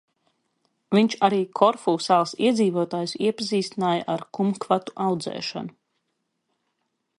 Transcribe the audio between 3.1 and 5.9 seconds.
iepazīstināja ar kumkvatu audzēšanu.